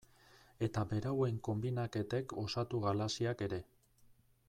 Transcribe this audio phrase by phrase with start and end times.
[0.67, 3.65] Eta berauen konbinaketek osatu galaxiak ere.